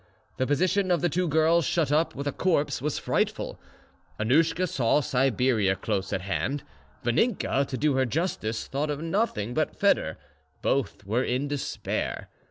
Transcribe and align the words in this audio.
The 0.37 0.47
position 0.47 0.89
of 0.89 1.01
the 1.01 1.09
two 1.09 1.27
girls 1.27 1.63
shut 1.63 1.91
up 1.91 2.15
with 2.15 2.25
a 2.25 2.31
corpse 2.31 2.81
was 2.81 2.97
frightful. 2.97 3.59
Annouschka 4.19 4.67
saw 4.67 4.99
Siberia 4.99 5.75
close 5.75 6.11
at 6.11 6.21
hand; 6.21 6.63
Vaninka, 7.05 7.67
to 7.67 7.77
do 7.77 7.93
her 7.93 8.05
justice, 8.07 8.65
thought 8.65 8.89
of 8.89 9.03
nothing 9.03 9.53
but 9.53 9.75
Foedor. 9.79 10.15
Both 10.63 11.05
were 11.05 11.23
in 11.23 11.47
despair. 11.47 12.29